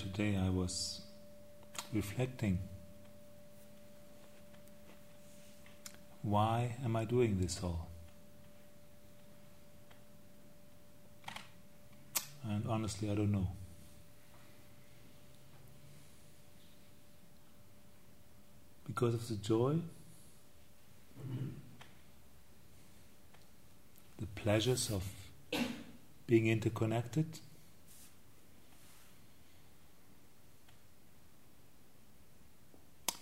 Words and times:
today 0.00 0.38
I 0.42 0.48
was 0.48 1.02
reflecting 1.92 2.58
why 6.22 6.76
am 6.84 6.96
I 6.96 7.04
doing 7.04 7.38
this 7.40 7.60
all? 7.62 7.88
And 12.44 12.66
honestly, 12.68 13.10
I 13.10 13.14
don't 13.14 13.32
know. 13.32 13.48
Because 18.86 19.14
of 19.14 19.28
the 19.28 19.36
joy, 19.36 19.78
the 24.18 24.26
pleasures 24.34 24.90
of 24.90 25.04
being 26.26 26.46
interconnected. 26.48 27.26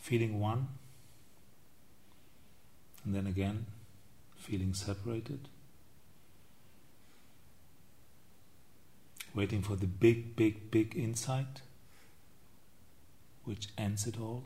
Feeling 0.09 0.41
one, 0.41 0.69
and 3.05 3.15
then 3.15 3.27
again 3.27 3.67
feeling 4.37 4.73
separated. 4.73 5.49
Waiting 9.35 9.61
for 9.61 9.77
the 9.77 9.87
big, 9.87 10.35
big, 10.35 10.71
big 10.71 10.97
insight 10.97 11.61
which 13.45 13.69
ends 13.77 14.07
it 14.07 14.19
all. 14.19 14.45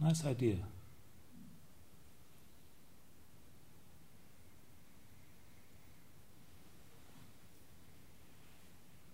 Nice 0.00 0.24
idea. 0.24 0.60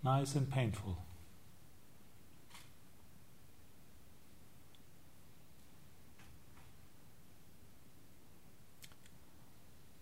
Nice 0.05 0.37
and 0.37 0.48
painful. 0.48 1.09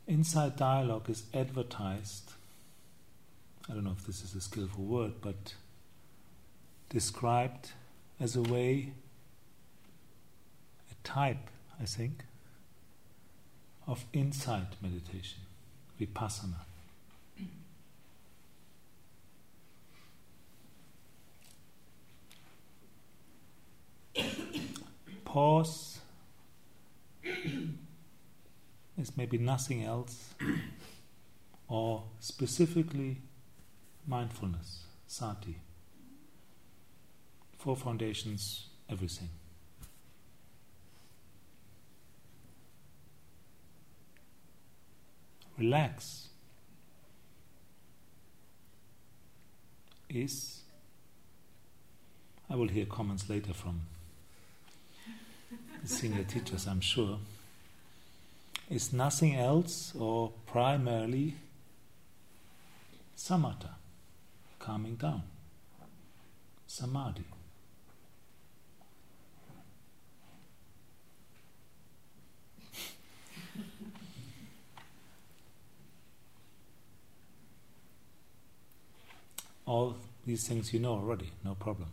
Insight 0.08 0.56
dialogue 0.56 1.10
is 1.10 1.24
advertised. 1.34 2.32
I 3.68 3.74
don't 3.74 3.84
know 3.84 3.94
if 3.96 4.06
this 4.06 4.24
is 4.24 4.34
a 4.34 4.40
skillful 4.40 4.84
word, 4.84 5.12
but 5.20 5.52
described 6.88 7.72
as 8.18 8.34
a 8.34 8.40
way, 8.40 8.94
a 10.90 10.94
type, 11.06 11.50
I 11.78 11.84
think, 11.84 12.24
of 13.86 14.06
insight 14.14 14.76
meditation, 14.80 15.40
vipassana. 16.00 16.64
Pause 25.26 25.98
is 28.98 29.16
maybe 29.16 29.38
nothing 29.38 29.84
else, 29.84 30.34
or 31.68 32.04
specifically 32.20 33.18
mindfulness, 34.06 34.84
sati. 35.06 35.56
Four 37.58 37.76
foundations, 37.76 38.66
everything. 38.90 39.28
Relax 45.56 46.28
is, 50.08 50.60
I 52.48 52.54
will 52.54 52.68
hear 52.68 52.86
comments 52.86 53.28
later 53.28 53.52
from 53.52 53.82
senior 55.84 56.22
teachers, 56.22 56.66
I'm 56.66 56.80
sure 56.80 57.18
is 58.70 58.92
nothing 58.92 59.34
else 59.34 59.94
or 59.98 60.32
primarily 60.46 61.34
samatha, 63.16 63.70
calming 64.58 64.96
down, 64.96 65.22
samadhi. 66.66 67.24
All 79.66 79.96
these 80.26 80.46
things 80.46 80.74
you 80.74 80.80
know 80.80 80.92
already, 80.92 81.32
no 81.42 81.54
problem. 81.54 81.88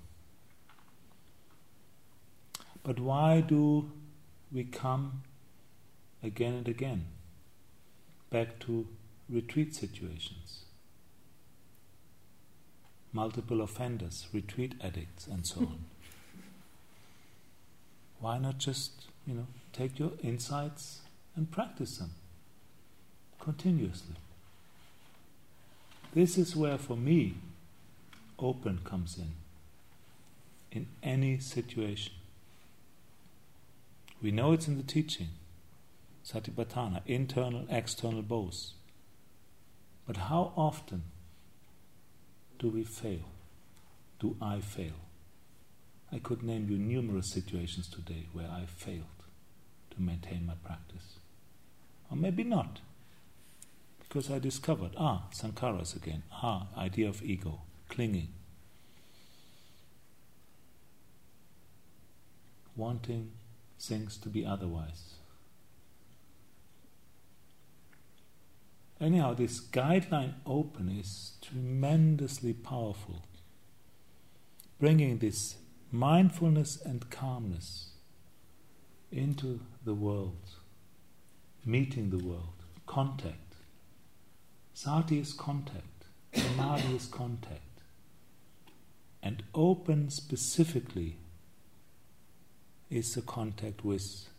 But 2.84 3.00
why 3.00 3.42
do 3.42 3.90
we 4.52 4.66
come 4.66 5.24
again 6.26 6.54
and 6.54 6.68
again 6.68 7.06
back 8.32 8.60
to 8.60 8.88
retreat 9.30 9.76
situations. 9.76 10.66
Multiple 13.14 13.62
offenders, 13.62 14.28
retreat 14.34 14.74
addicts, 14.84 15.28
and 15.28 15.48
so 15.48 15.62
on. 15.62 15.80
Why 18.20 18.40
not 18.40 18.58
just, 18.58 19.06
you 19.26 19.36
know, 19.36 19.48
take 19.72 20.00
your 20.00 20.12
insights 20.22 21.02
and 21.36 21.50
practice 21.50 21.98
them 21.98 22.12
continuously? 23.40 24.16
This 26.14 26.38
is 26.38 26.56
where, 26.56 26.78
for 26.78 26.98
me, 26.98 27.36
open 28.40 28.80
comes 28.84 29.18
in. 29.18 29.32
In 30.72 30.88
any 31.02 31.40
situation. 31.40 32.14
We 34.22 34.32
know 34.32 34.52
it's 34.52 34.68
in 34.68 34.76
the 34.76 34.84
teaching 34.84 35.30
satipatthana, 36.26 37.02
internal, 37.06 37.66
external 37.70 38.22
both. 38.22 38.72
But 40.08 40.18
how 40.18 40.54
often 40.56 41.04
do 42.60 42.70
we 42.70 42.84
fail? 42.84 43.26
Do 44.20 44.36
I 44.42 44.60
fail? 44.60 44.94
I 46.12 46.20
could 46.20 46.44
name 46.44 46.70
you 46.70 46.78
numerous 46.78 47.32
situations 47.32 47.88
today 47.88 48.28
where 48.34 48.50
I 48.50 48.66
failed 48.66 49.06
to 49.92 50.02
maintain 50.02 50.46
my 50.46 50.54
practice. 50.64 51.20
Or 52.10 52.18
maybe 52.18 52.44
not. 52.44 52.80
Because 54.00 54.32
I 54.32 54.40
discovered, 54.40 54.92
ah, 54.98 55.24
sankharas 55.34 55.96
again, 55.96 56.24
ah, 56.32 56.68
idea 56.78 57.10
of 57.10 57.24
ego, 57.24 57.62
clinging, 57.90 58.30
wanting 62.76 63.32
things 63.80 64.18
to 64.18 64.30
be 64.30 64.46
otherwise. 64.46 65.16
Anyhow, 69.06 69.36
this 69.36 69.60
guideline 69.60 70.34
open 70.48 70.90
is 70.90 71.34
tremendously 71.40 72.54
powerful, 72.54 73.22
bringing 74.80 75.20
this 75.20 75.58
mindfulness 75.92 76.82
and 76.84 77.08
calmness 77.12 77.90
into 79.12 79.60
the 79.84 79.94
world, 79.94 80.50
meeting 81.64 82.10
the 82.10 82.18
world, 82.18 82.64
contact. 82.88 83.58
Sati 84.74 85.20
is 85.20 85.34
contact, 85.34 86.06
Samadhi 86.34 86.96
is 86.96 87.06
contact. 87.06 87.62
And 89.22 89.44
open 89.54 90.10
specifically 90.10 91.18
is 92.90 93.14
the 93.14 93.22
contact 93.22 93.86
with 93.86 94.30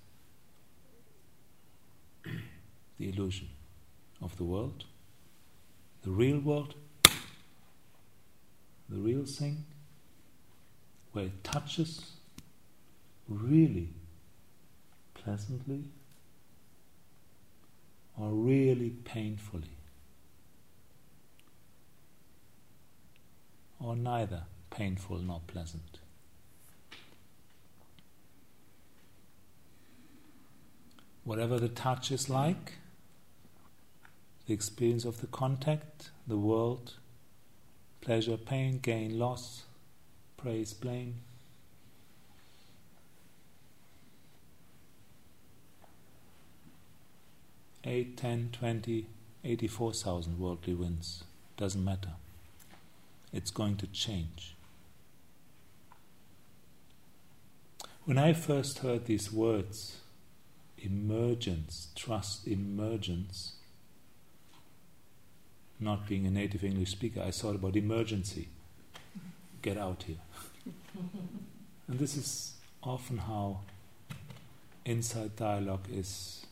the 2.98 3.08
illusion 3.08 3.50
of 4.22 4.36
the 4.36 4.44
world, 4.44 4.84
the 6.02 6.10
real 6.10 6.38
world, 6.38 6.74
the 8.88 8.96
real 8.98 9.24
thing, 9.24 9.64
where 11.12 11.26
it 11.26 11.44
touches 11.44 12.12
really 13.28 13.90
pleasantly 15.14 15.84
or 18.18 18.30
really 18.30 18.90
painfully, 18.90 19.76
or 23.78 23.94
neither 23.96 24.44
painful 24.70 25.18
nor 25.18 25.40
pleasant. 25.46 25.98
Whatever 31.24 31.58
the 31.58 31.68
touch 31.68 32.10
is 32.12 32.30
like, 32.30 32.74
the 34.46 34.54
experience 34.54 35.04
of 35.04 35.20
the 35.20 35.26
contact, 35.26 36.10
the 36.26 36.36
world, 36.36 36.94
pleasure, 38.00 38.36
pain, 38.36 38.78
gain, 38.78 39.18
loss, 39.18 39.64
praise, 40.36 40.72
blame. 40.72 41.16
Eight, 47.84 48.16
ten, 48.16 48.50
twenty, 48.52 49.06
eighty-four 49.44 49.92
thousand 49.92 50.38
worldly 50.38 50.74
winds 50.74 51.24
doesn't 51.56 51.84
matter. 51.84 52.14
It's 53.32 53.50
going 53.50 53.76
to 53.76 53.86
change. 53.88 54.54
When 58.04 58.18
I 58.18 58.32
first 58.32 58.78
heard 58.80 59.06
these 59.06 59.32
words, 59.32 59.96
emergence, 60.78 61.88
trust 61.96 62.46
emergence, 62.46 63.55
not 65.78 66.06
being 66.08 66.26
a 66.26 66.30
native 66.30 66.64
English 66.64 66.90
speaker, 66.90 67.22
I 67.22 67.30
thought 67.30 67.54
about 67.54 67.76
emergency. 67.76 68.48
Get 69.62 69.76
out 69.76 70.04
here. 70.04 70.16
and 71.88 71.98
this 71.98 72.16
is 72.16 72.54
often 72.82 73.18
how 73.18 73.60
insight 74.84 75.36
dialogue 75.36 75.86
is 75.92 76.46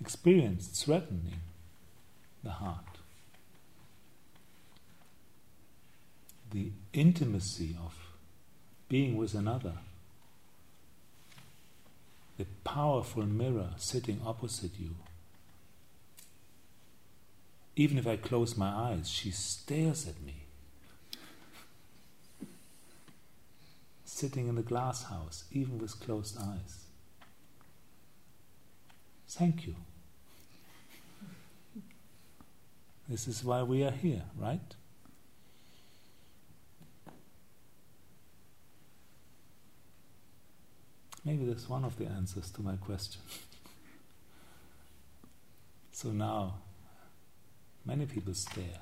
experienced, 0.00 0.84
threatening 0.84 1.40
the 2.42 2.50
heart. 2.50 2.84
The 6.52 6.70
intimacy 6.92 7.76
of 7.84 7.94
being 8.88 9.16
with 9.16 9.34
another, 9.34 9.78
the 12.38 12.46
powerful 12.64 13.24
mirror 13.24 13.70
sitting 13.76 14.20
opposite 14.24 14.78
you. 14.78 14.96
Even 17.76 17.98
if 17.98 18.06
I 18.06 18.16
close 18.16 18.56
my 18.56 18.68
eyes, 18.68 19.10
she 19.10 19.30
stares 19.30 20.06
at 20.08 20.20
me. 20.22 20.44
Sitting 24.04 24.48
in 24.48 24.54
the 24.54 24.62
glass 24.62 25.04
house, 25.04 25.44
even 25.52 25.78
with 25.78 26.00
closed 26.00 26.38
eyes. 26.38 26.84
Thank 29.28 29.66
you. 29.66 29.76
This 33.08 33.28
is 33.28 33.44
why 33.44 33.62
we 33.62 33.84
are 33.84 33.90
here, 33.90 34.22
right? 34.38 34.74
Maybe 41.26 41.44
that's 41.44 41.68
one 41.68 41.84
of 41.84 41.98
the 41.98 42.06
answers 42.06 42.52
to 42.52 42.62
my 42.62 42.76
question. 42.76 43.20
so 45.90 46.10
now, 46.10 46.54
many 47.84 48.06
people 48.06 48.32
stare. 48.32 48.78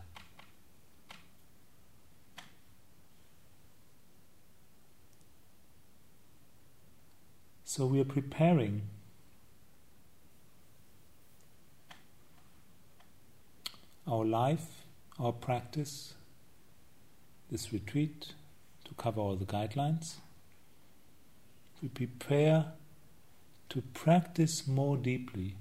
So 7.64 7.86
we 7.86 7.98
are 7.98 8.04
preparing 8.04 8.82
our 14.06 14.26
life, 14.26 14.84
our 15.18 15.32
practice, 15.32 16.12
this 17.50 17.72
retreat 17.72 18.34
to 18.84 18.92
cover 18.98 19.22
all 19.22 19.34
the 19.34 19.46
guidelines. 19.46 20.16
We 21.84 21.90
prepare 21.90 22.72
to 23.68 23.82
practice 23.92 24.66
more 24.66 24.96
deeply, 24.96 25.56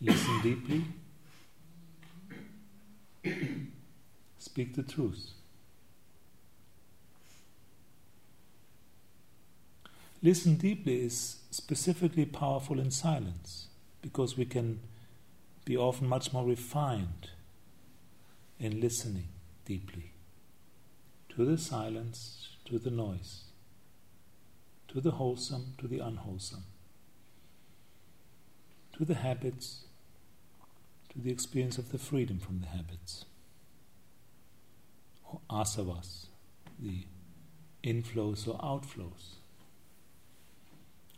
listen 0.00 0.40
deeply, 0.42 0.84
speak 4.38 4.74
the 4.74 4.82
truth. 4.82 5.32
Listen 10.22 10.56
deeply 10.56 11.04
is 11.04 11.40
specifically 11.50 12.24
powerful 12.24 12.80
in 12.80 12.90
silence 12.90 13.66
because 14.00 14.38
we 14.38 14.46
can 14.46 14.80
be 15.66 15.76
often 15.76 16.08
much 16.08 16.32
more 16.32 16.46
refined 16.46 17.28
in 18.58 18.80
listening 18.80 19.28
deeply 19.66 20.12
to 21.28 21.44
the 21.44 21.58
silence, 21.58 22.48
to 22.64 22.78
the 22.78 22.90
noise, 22.90 23.44
to 24.94 25.00
the 25.00 25.10
wholesome, 25.10 25.74
to 25.76 25.88
the 25.88 25.98
unwholesome, 25.98 26.62
to 28.96 29.04
the 29.04 29.16
habits, 29.16 29.86
to 31.12 31.18
the 31.18 31.32
experience 31.32 31.78
of 31.78 31.90
the 31.90 31.98
freedom 31.98 32.38
from 32.38 32.60
the 32.60 32.68
habits, 32.68 33.24
or 35.28 35.40
asavas, 35.50 36.26
the 36.78 37.06
inflows 37.82 38.46
or 38.46 38.56
outflows, 38.60 39.34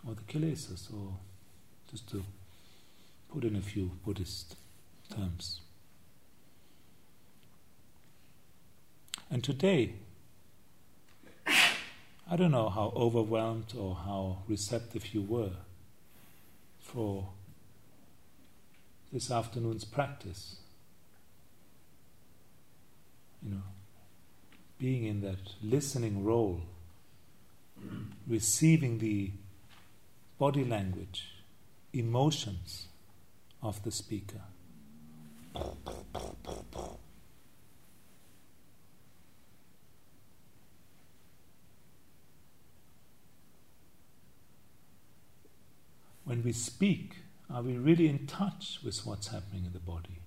or 0.09 0.15
the 0.15 0.23
kilesas, 0.23 0.91
or 0.91 1.19
just 1.91 2.09
to 2.09 2.25
put 3.29 3.45
in 3.45 3.55
a 3.55 3.61
few 3.61 3.91
Buddhist 4.07 4.57
terms. 5.15 5.61
And 9.31 9.45
today, 9.45 9.97
I 12.29 12.35
don't 12.35 12.51
know 12.51 12.69
how 12.69 12.93
overwhelmed 12.97 13.73
or 13.79 13.95
how 13.95 14.39
receptive 14.49 15.15
you 15.15 15.23
were 15.23 15.53
for 16.81 17.29
this 19.13 19.31
afternoon's 19.31 19.85
practice. 19.85 20.57
You 23.43 23.53
know, 23.53 23.63
being 24.79 25.05
in 25.05 25.21
that 25.21 25.55
listening 25.63 26.25
role, 26.25 26.63
receiving 28.27 28.99
the 28.99 29.31
body 30.39 30.65
language, 30.65 31.29
emotions 31.93 32.89
of 33.63 33.85
the 33.85 33.93
speaker. 33.93 34.41
When 46.27 46.43
we 46.43 46.53
speak, 46.53 47.19
are 47.49 47.63
we 47.63 47.77
really 47.79 48.09
in 48.09 48.27
touch 48.27 48.81
with 48.85 49.07
what's 49.07 49.29
happening 49.29 49.65
in 49.65 49.73
the 49.73 49.79
body? 49.79 50.21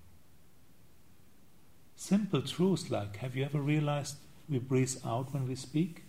Simple 1.95 2.41
truths 2.41 2.89
like 2.89 3.17
have 3.17 3.35
you 3.35 3.43
ever 3.43 3.59
realized 3.59 4.15
we 4.49 4.57
breathe 4.59 4.95
out 5.05 5.33
when 5.33 5.47
we 5.47 5.55
speak? 5.55 6.03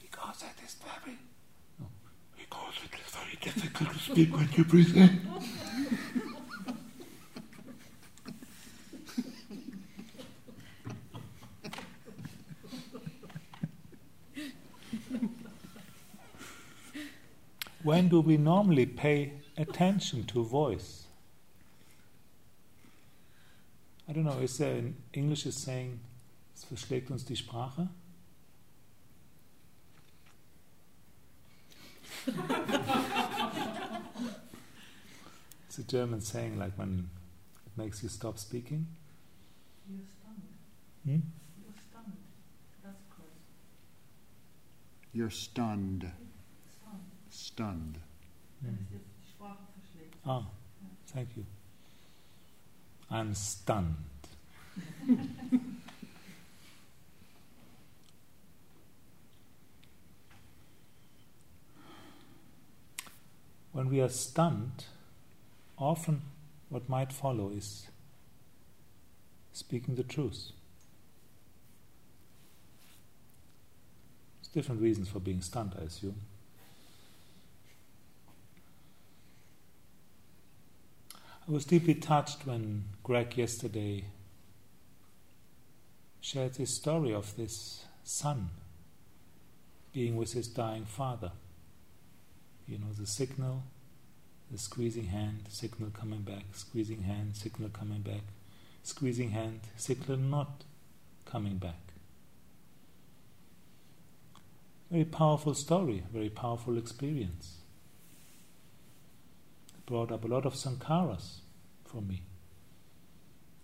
Because 0.00 0.42
it 0.42 0.64
is 0.64 0.74
very. 0.74 1.16
No, 1.78 1.86
because 2.36 2.74
it 2.84 2.98
is 2.98 3.14
very 3.14 3.38
difficult 3.40 3.92
to 3.92 3.98
speak 3.98 4.36
when 4.36 4.48
you 4.56 4.64
breathe 4.64 4.96
in. 4.96 5.20
When 17.86 18.08
do 18.08 18.20
we 18.20 18.36
normally 18.36 18.84
pay 18.84 19.32
attention 19.56 20.24
to 20.24 20.42
voice? 20.42 21.04
I 24.08 24.12
don't 24.12 24.24
know, 24.24 24.40
is 24.42 24.58
there 24.58 24.74
an 24.74 24.96
English 25.12 25.44
saying, 25.44 26.00
es 26.52 26.64
verschlägt 26.64 27.12
uns 27.12 27.24
die 27.24 27.36
Sprache? 27.36 27.88
it's 35.68 35.78
a 35.78 35.84
German 35.84 36.20
saying 36.20 36.58
like 36.58 36.76
when 36.76 37.08
it 37.66 37.72
makes 37.76 38.02
you 38.02 38.08
stop 38.08 38.36
speaking. 38.36 38.88
You're 39.88 40.00
stunned. 40.20 40.42
Hmm? 41.04 41.20
You're 41.62 41.76
stunned. 41.88 42.16
That's 42.82 43.04
close. 43.14 43.28
You're 45.12 45.30
stunned. 45.30 46.10
Stunned. 47.56 47.96
Verschlägt. 48.60 50.16
Ah, 50.26 50.46
thank 51.06 51.34
you. 51.36 51.46
I'm 53.10 53.34
stunned. 53.34 53.96
when 63.72 63.88
we 63.88 64.02
are 64.02 64.10
stunned, 64.10 64.84
often 65.78 66.20
what 66.68 66.90
might 66.90 67.10
follow 67.10 67.48
is 67.48 67.88
speaking 69.54 69.94
the 69.94 70.02
truth. 70.02 70.52
There's 74.42 74.48
different 74.52 74.82
reasons 74.82 75.08
for 75.08 75.20
being 75.20 75.40
stunned, 75.40 75.74
I 75.80 75.84
assume. 75.84 76.20
I 81.48 81.52
was 81.52 81.64
deeply 81.64 81.94
touched 81.94 82.44
when 82.44 82.86
Greg 83.04 83.36
yesterday 83.36 84.06
shared 86.20 86.56
his 86.56 86.74
story 86.74 87.14
of 87.14 87.36
this 87.36 87.84
son 88.02 88.50
being 89.92 90.16
with 90.16 90.32
his 90.32 90.48
dying 90.48 90.84
father. 90.86 91.30
You 92.66 92.78
know, 92.78 92.92
the 92.98 93.06
signal 93.06 93.62
The 94.50 94.58
squeezing 94.58 95.06
hand, 95.06 95.46
signal 95.48 95.90
coming 95.90 96.22
back, 96.22 96.44
squeezing 96.52 97.02
hand, 97.02 97.36
signal 97.36 97.68
coming 97.70 98.02
back, 98.02 98.22
squeezing 98.84 99.30
hand, 99.30 99.60
signal 99.76 100.18
not 100.18 100.62
coming 101.24 101.58
back. 101.58 101.80
Very 104.90 105.04
powerful 105.04 105.54
story, 105.54 106.04
very 106.12 106.28
powerful 106.30 106.78
experience. 106.78 107.56
Brought 109.86 110.10
up 110.10 110.24
a 110.24 110.28
lot 110.28 110.44
of 110.44 110.54
sankharas 110.54 111.38
for 111.84 112.02
me. 112.02 112.22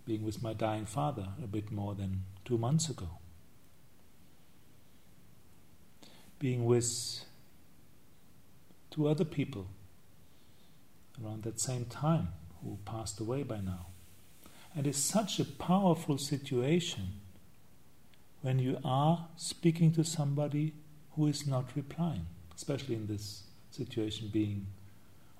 Being 0.05 0.23
with 0.23 0.41
my 0.41 0.53
dying 0.53 0.85
father 0.85 1.27
a 1.43 1.47
bit 1.47 1.71
more 1.71 1.95
than 1.95 2.23
two 2.45 2.57
months 2.57 2.89
ago. 2.89 3.09
Being 6.39 6.65
with 6.65 7.25
two 8.89 9.07
other 9.07 9.25
people 9.25 9.67
around 11.23 11.43
that 11.43 11.59
same 11.59 11.85
time 11.85 12.29
who 12.63 12.77
passed 12.85 13.19
away 13.19 13.43
by 13.43 13.59
now. 13.59 13.87
And 14.75 14.87
it's 14.87 14.97
such 14.97 15.39
a 15.39 15.45
powerful 15.45 16.17
situation 16.17 17.19
when 18.41 18.59
you 18.59 18.77
are 18.83 19.27
speaking 19.37 19.91
to 19.93 20.03
somebody 20.03 20.73
who 21.11 21.27
is 21.27 21.45
not 21.47 21.75
replying, 21.75 22.25
especially 22.55 22.95
in 22.95 23.07
this 23.07 23.43
situation 23.71 24.29
being 24.31 24.67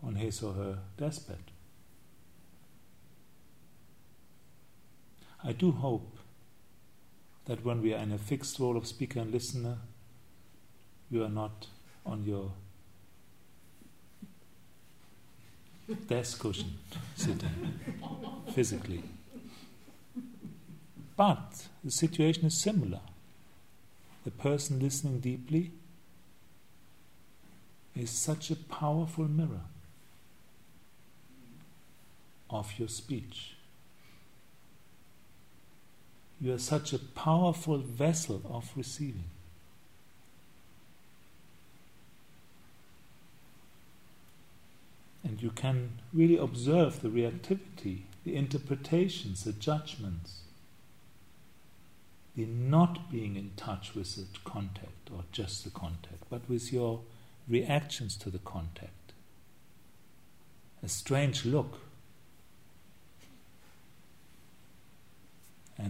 on 0.06 0.16
his 0.16 0.44
or 0.44 0.54
her 0.54 0.80
deathbed. 0.98 1.52
I 5.44 5.52
do 5.52 5.72
hope 5.72 6.18
that 7.46 7.66
when 7.66 7.82
we 7.82 7.94
are 7.94 8.02
in 8.02 8.12
a 8.12 8.18
fixed 8.18 8.60
role 8.60 8.78
of 8.78 8.88
speaker 8.88 9.20
and 9.20 9.32
listener, 9.32 9.78
you 11.12 11.24
are 11.24 11.30
not 11.30 11.68
on 12.06 12.24
your 12.24 12.52
desk 16.08 16.40
cushion 16.40 16.78
sitting 17.16 17.80
physically. 18.54 19.04
But 21.16 21.68
the 21.84 21.92
situation 21.92 22.46
is 22.46 22.62
similar. 22.62 23.02
The 24.24 24.32
person 24.32 24.80
listening 24.80 25.20
deeply 25.20 25.72
is 27.96 28.10
such 28.10 28.50
a 28.50 28.56
powerful 28.56 29.26
mirror 29.26 29.62
of 32.54 32.78
your 32.78 32.88
speech. 32.88 33.56
You 36.40 36.54
are 36.54 36.60
such 36.60 36.94
a 36.94 37.00
powerful 37.00 37.78
vessel 37.78 38.42
of 38.46 38.72
receiving. 38.76 39.30
And 45.24 45.42
you 45.42 45.52
can 45.52 46.00
really 46.14 46.38
observe 46.38 47.02
the 47.02 47.08
reactivity, 47.08 48.02
the 48.26 48.36
interpretations, 48.36 49.46
the 49.46 49.54
judgments, 49.54 50.42
the 52.36 52.46
not 52.46 53.10
being 53.10 53.36
in 53.36 53.52
touch 53.56 53.96
with 53.96 54.16
the 54.16 54.26
contact 54.44 55.10
or 55.16 55.24
just 55.32 55.64
the 55.64 55.70
contact, 55.70 56.24
but 56.30 56.42
with 56.50 56.74
your 56.74 57.02
reactions 57.48 58.18
to 58.18 58.30
the 58.30 58.40
contact. 58.40 59.14
A 60.82 60.90
strange 60.90 61.46
look. 61.46 61.80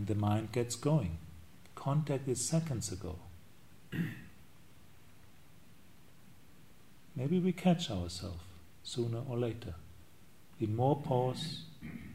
And 0.03 0.09
the 0.09 0.15
mind 0.15 0.51
gets 0.51 0.75
going. 0.75 1.17
Contact 1.75 2.27
is 2.27 2.43
seconds 2.43 2.91
ago. 2.91 3.19
Maybe 7.15 7.39
we 7.39 7.53
catch 7.53 7.89
ourselves 7.89 8.43
sooner 8.83 9.21
or 9.29 9.37
later. 9.37 9.75
The 10.59 10.67
more 10.67 11.01
pause, 11.01 11.61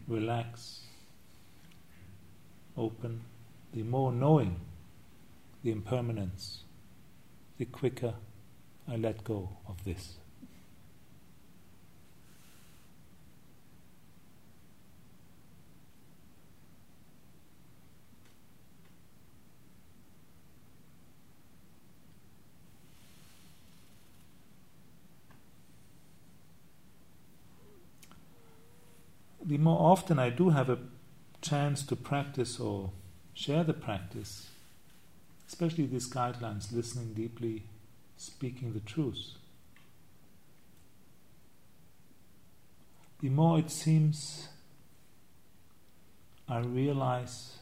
relax, 0.06 0.80
open, 2.76 3.22
the 3.72 3.84
more 3.84 4.12
knowing 4.12 4.60
the 5.64 5.70
impermanence, 5.70 6.64
the 7.56 7.64
quicker 7.64 8.16
I 8.86 8.96
let 8.96 9.24
go 9.24 9.48
of 9.66 9.82
this. 9.86 10.18
The 29.58 29.64
more 29.64 29.90
often 29.90 30.20
I 30.20 30.30
do 30.30 30.50
have 30.50 30.70
a 30.70 30.78
chance 31.42 31.82
to 31.86 31.96
practice 31.96 32.60
or 32.60 32.92
share 33.34 33.64
the 33.64 33.72
practice, 33.72 34.50
especially 35.48 35.86
these 35.86 36.08
guidelines, 36.08 36.72
listening 36.72 37.12
deeply, 37.12 37.64
speaking 38.16 38.72
the 38.72 38.78
truth, 38.78 39.32
the 43.20 43.30
more 43.30 43.58
it 43.58 43.68
seems 43.68 44.46
I 46.48 46.60
realize 46.60 47.58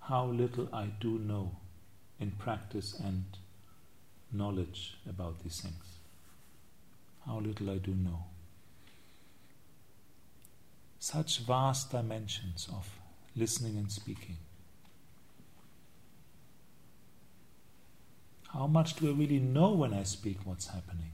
how 0.00 0.26
little 0.26 0.68
I 0.74 0.88
do 1.00 1.18
know 1.18 1.56
in 2.18 2.32
practice 2.32 3.00
and 3.02 3.24
knowledge 4.30 4.98
about 5.08 5.42
these 5.42 5.62
things. 5.62 6.00
How 7.24 7.38
little 7.38 7.70
I 7.70 7.78
do 7.78 7.94
know 7.94 8.26
such 11.00 11.38
vast 11.38 11.90
dimensions 11.90 12.68
of 12.70 12.86
listening 13.34 13.78
and 13.78 13.90
speaking. 13.90 14.36
How 18.48 18.66
much 18.66 18.96
do 18.96 19.08
I 19.08 19.12
really 19.12 19.38
know 19.38 19.72
when 19.72 19.94
I 19.94 20.02
speak 20.02 20.38
what's 20.44 20.66
happening? 20.66 21.12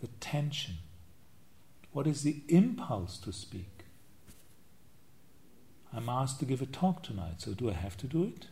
The 0.00 0.06
tension. 0.20 0.76
What 1.92 2.06
is 2.06 2.22
the 2.22 2.40
impulse 2.48 3.18
to 3.18 3.32
speak? 3.32 3.84
I'm 5.92 6.08
asked 6.08 6.38
to 6.40 6.46
give 6.46 6.62
a 6.62 6.66
talk 6.66 7.02
tonight, 7.02 7.42
so 7.42 7.52
do 7.52 7.68
I 7.68 7.74
have 7.74 7.98
to 7.98 8.06
do 8.06 8.24
it? 8.24 8.46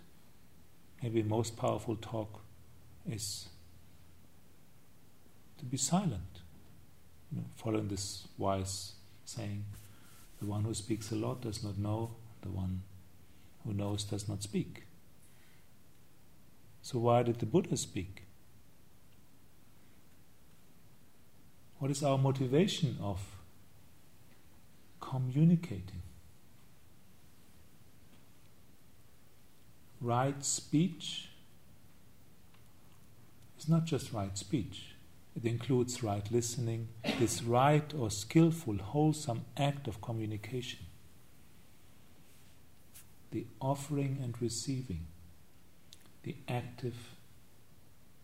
Maybe 1.02 1.22
the 1.22 1.28
most 1.28 1.56
powerful 1.56 1.96
talk 1.96 2.40
is 3.08 3.48
to 5.58 5.64
be 5.64 5.76
silent 5.78 6.33
know, 7.36 7.44
following 7.56 7.88
this 7.88 8.26
wise 8.38 8.92
saying, 9.24 9.64
the 10.40 10.46
one 10.46 10.64
who 10.64 10.74
speaks 10.74 11.10
a 11.10 11.14
lot 11.14 11.40
does 11.40 11.62
not 11.62 11.78
know, 11.78 12.10
the 12.42 12.50
one 12.50 12.82
who 13.64 13.72
knows 13.72 14.04
does 14.04 14.28
not 14.28 14.42
speak. 14.42 14.84
So, 16.82 16.98
why 16.98 17.22
did 17.22 17.38
the 17.38 17.46
Buddha 17.46 17.76
speak? 17.76 18.24
What 21.78 21.90
is 21.90 22.02
our 22.02 22.18
motivation 22.18 22.98
of 23.00 23.20
communicating? 25.00 26.02
Right 30.00 30.44
speech 30.44 31.30
is 33.58 33.68
not 33.68 33.86
just 33.86 34.12
right 34.12 34.36
speech. 34.36 34.93
It 35.36 35.44
includes 35.44 36.02
right 36.02 36.30
listening, 36.30 36.88
this 37.18 37.42
right 37.42 37.92
or 37.92 38.10
skillful, 38.10 38.78
wholesome 38.78 39.44
act 39.56 39.88
of 39.88 40.00
communication. 40.00 40.80
The 43.32 43.46
offering 43.60 44.18
and 44.22 44.40
receiving, 44.40 45.06
the 46.22 46.36
active, 46.48 46.94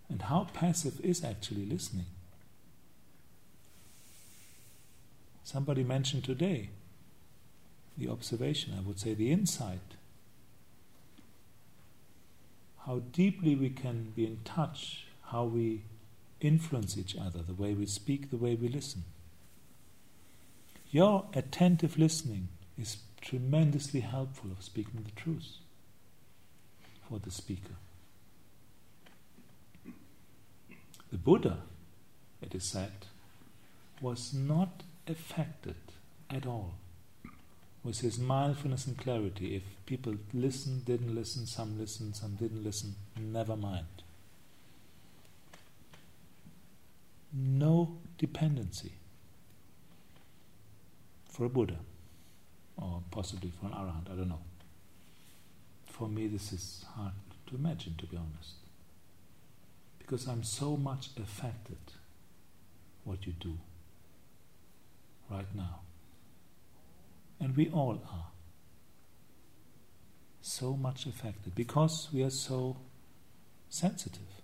and 0.08 0.22
how 0.22 0.46
passive 0.52 1.00
is 1.00 1.24
actually 1.24 1.66
listening. 1.66 2.06
Somebody 5.42 5.82
mentioned 5.82 6.22
today 6.22 6.70
the 7.98 8.08
observation, 8.08 8.72
I 8.76 8.82
would 8.82 9.00
say 9.00 9.14
the 9.14 9.32
insight. 9.32 9.96
How 12.86 13.00
deeply 13.00 13.56
we 13.56 13.68
can 13.70 14.12
be 14.14 14.26
in 14.26 14.38
touch, 14.44 15.06
how 15.24 15.44
we 15.44 15.82
influence 16.40 16.96
each 16.96 17.16
other, 17.16 17.40
the 17.40 17.54
way 17.54 17.74
we 17.74 17.86
speak, 17.86 18.30
the 18.30 18.36
way 18.36 18.54
we 18.54 18.68
listen. 18.68 19.04
Your 20.90 21.26
attentive 21.34 21.98
listening 21.98 22.48
is 22.78 22.98
tremendously 23.20 24.00
helpful 24.00 24.50
of 24.50 24.64
speaking 24.64 25.02
the 25.04 25.20
truth 25.20 25.58
for 27.08 27.18
the 27.18 27.30
speaker. 27.30 27.74
The 31.12 31.18
Buddha, 31.18 31.58
it 32.40 32.54
is 32.54 32.64
said, 32.64 33.06
was 34.00 34.32
not 34.32 34.82
affected 35.06 35.76
at 36.30 36.46
all 36.46 36.74
with 37.82 38.00
his 38.00 38.18
mindfulness 38.18 38.86
and 38.86 38.96
clarity. 38.96 39.56
If 39.56 39.62
people 39.86 40.14
listened, 40.32 40.84
didn't 40.84 41.14
listen, 41.14 41.46
some 41.46 41.78
listened, 41.78 42.16
some 42.16 42.34
didn't 42.34 42.62
listen, 42.62 42.94
never 43.18 43.56
mind. 43.56 43.99
No 47.32 47.98
dependency 48.18 48.92
for 51.24 51.44
a 51.44 51.48
Buddha 51.48 51.78
or 52.76 53.02
possibly 53.10 53.50
for 53.50 53.66
an 53.66 53.72
Arahant, 53.72 54.10
I 54.10 54.16
don't 54.16 54.28
know. 54.28 54.40
For 55.86 56.08
me, 56.08 56.26
this 56.26 56.52
is 56.52 56.84
hard 56.94 57.12
to 57.46 57.54
imagine, 57.54 57.94
to 57.98 58.06
be 58.06 58.16
honest. 58.16 58.54
Because 59.98 60.26
I'm 60.26 60.42
so 60.42 60.76
much 60.76 61.10
affected 61.20 61.78
what 63.04 63.26
you 63.26 63.32
do 63.32 63.58
right 65.30 65.54
now. 65.54 65.80
And 67.38 67.56
we 67.56 67.68
all 67.70 68.02
are 68.10 68.26
so 70.42 70.76
much 70.76 71.06
affected 71.06 71.54
because 71.54 72.08
we 72.12 72.22
are 72.22 72.30
so 72.30 72.76
sensitive. 73.68 74.39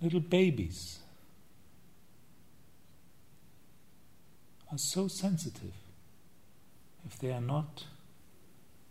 Little 0.00 0.20
babies 0.20 0.98
are 4.70 4.78
so 4.78 5.08
sensitive. 5.08 5.72
If 7.06 7.18
they 7.18 7.32
are 7.32 7.40
not 7.40 7.84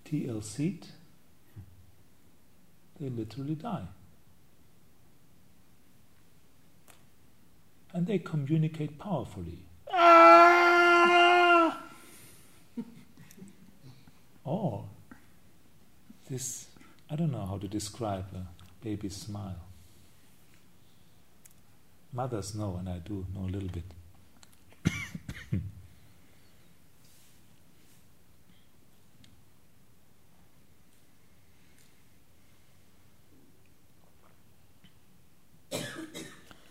TLC'd, 0.05 0.87
they 2.99 3.09
literally 3.09 3.55
die. 3.55 3.87
And 7.93 8.07
they 8.07 8.19
communicate 8.19 8.97
powerfully. 8.97 9.59
Ah! 9.93 11.83
or 14.43 14.85
this, 16.29 16.67
I 17.09 17.15
don't 17.15 17.31
know 17.31 17.45
how 17.45 17.57
to 17.57 17.67
describe 17.67 18.25
a 18.33 18.47
baby's 18.83 19.15
smile. 19.15 19.61
Mothers 22.15 22.55
know, 22.55 22.77
and 22.79 22.87
I 22.87 22.99
do 22.99 23.25
know 23.35 23.41
a 23.41 23.51
little 23.51 23.67
bit. 23.67 23.83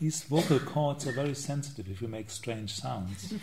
These 0.00 0.22
vocal 0.22 0.60
cords 0.60 1.06
are 1.06 1.12
very 1.12 1.34
sensitive 1.34 1.90
if 1.90 2.00
you 2.00 2.08
make 2.08 2.30
strange 2.30 2.72
sounds 2.72 3.34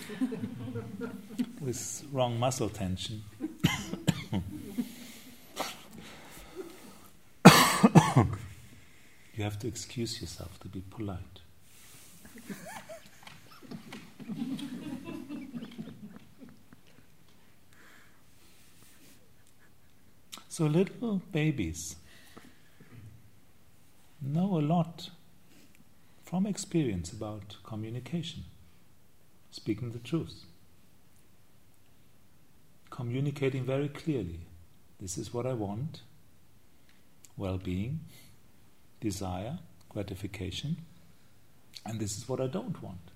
with 1.62 2.04
wrong 2.12 2.40
muscle 2.40 2.70
tension. 2.70 3.22
you 9.36 9.44
have 9.44 9.60
to 9.60 9.68
excuse 9.68 10.20
yourself 10.20 10.60
to 10.62 10.68
be 10.68 10.82
polite. 10.90 11.41
So 20.62 20.68
little 20.68 21.20
babies 21.32 21.96
know 24.22 24.60
a 24.60 24.62
lot 24.62 25.10
from 26.24 26.46
experience 26.46 27.12
about 27.12 27.56
communication, 27.64 28.44
speaking 29.50 29.92
the 29.92 29.98
truth, 29.98 30.46
communicating 32.92 33.66
very 33.66 33.90
clearly 33.90 34.42
this 35.00 35.18
is 35.18 35.34
what 35.34 35.48
I 35.48 35.54
want 35.54 36.02
well 37.36 37.58
being, 37.58 38.02
desire, 39.00 39.58
gratification, 39.90 40.78
and 41.88 42.00
this 42.00 42.20
is 42.20 42.30
what 42.30 42.40
I 42.40 42.46
don't 42.46 42.84
want. 42.84 43.10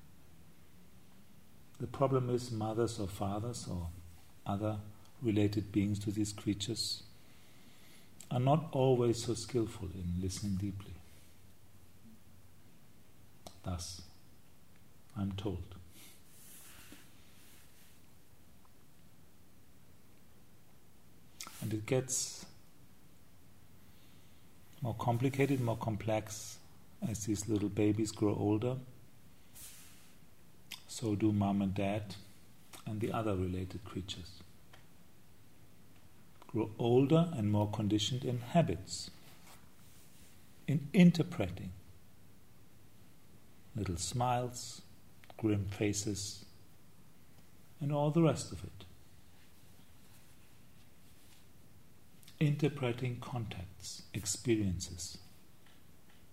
The 1.79 1.85
problem 1.85 2.31
is 2.31 2.49
mothers 2.49 2.99
or 2.99 3.07
fathers 3.07 3.67
or 3.69 3.89
other 4.47 4.77
related 5.21 5.71
beings 5.71 5.99
to 5.99 6.09
these 6.09 6.33
creatures 6.33 7.03
are 8.31 8.39
not 8.39 8.67
always 8.71 9.23
so 9.23 9.33
skillful 9.33 9.89
in 9.93 10.21
listening 10.21 10.55
deeply. 10.55 10.93
Thus, 13.63 14.01
I'm 15.17 15.31
told. 15.33 15.63
And 21.61 21.73
it 21.73 21.85
gets 21.85 22.45
more 24.81 24.95
complicated, 24.99 25.61
more 25.61 25.77
complex 25.77 26.57
as 27.09 27.25
these 27.25 27.49
little 27.49 27.69
babies 27.69 28.11
grow 28.11 28.35
older. 28.35 28.75
So 30.87 31.15
do 31.15 31.31
mom 31.31 31.61
and 31.61 31.73
dad 31.73 32.15
and 32.85 33.01
the 33.01 33.11
other 33.11 33.35
related 33.35 33.83
creatures. 33.83 34.43
Grow 36.55 36.71
older 36.79 37.27
and 37.33 37.51
more 37.51 37.69
conditioned 37.69 38.23
in 38.23 38.39
habits, 38.39 39.11
in 40.69 40.87
interpreting 40.93 41.73
little 43.75 43.97
smiles, 43.97 44.81
grim 45.35 45.65
faces, 45.65 46.45
and 47.81 47.91
all 47.91 48.09
the 48.09 48.21
rest 48.21 48.53
of 48.53 48.63
it. 48.63 48.85
Interpreting 52.39 53.17
contacts, 53.19 54.03
experiences, 54.13 55.17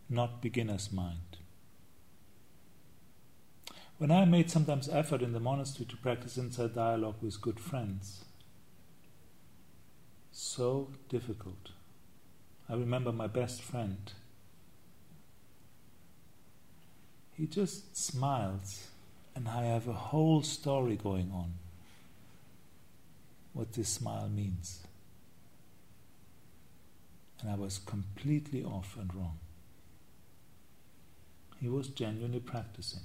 not 0.09 0.41
beginner's 0.41 0.93
mind. 0.93 1.39
When 3.99 4.13
I 4.13 4.25
made 4.25 4.53
sometimes 4.53 4.89
effort 4.89 5.21
in 5.21 5.33
the 5.33 5.41
monastery 5.41 5.87
to 5.87 5.97
practice 5.97 6.39
insight 6.39 6.77
dialogue 6.77 7.17
with 7.21 7.41
good 7.41 7.59
friends, 7.59 8.25
so 10.33 10.89
difficult. 11.09 11.71
I 12.69 12.75
remember 12.75 13.13
my 13.13 13.27
best 13.27 13.63
friend 13.63 14.13
he 17.43 17.47
just 17.47 17.97
smiles, 17.97 18.89
and 19.35 19.49
I 19.49 19.65
have 19.65 19.89
a 19.89 19.93
whole 19.93 20.43
story 20.43 20.97
going 20.97 21.33
on. 21.33 21.55
What 23.53 23.73
this 23.73 23.89
smile 23.89 24.29
means. 24.29 24.81
And 27.41 27.51
I 27.51 27.57
was 27.57 27.81
completely 27.85 28.63
off 28.63 28.97
and 28.99 29.13
wrong. 29.15 29.39
He 31.61 31.69
was 31.69 31.89
genuinely 31.89 32.41
practicing. 32.41 33.03